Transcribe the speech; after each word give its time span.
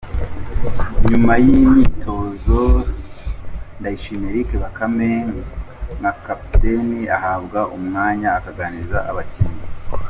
Nyuma 1.09 1.33
y'imyitozo 1.45 2.59
Ndayishimiye 3.79 4.29
Eric 4.33 4.49
Bakame 4.63 5.09
nka 5.99 6.13
Kapiteni 6.25 6.99
ahabwa 7.17 7.59
umwanya 7.77 8.27
akaganiriza 8.37 8.99
abakinnyi. 9.09 9.63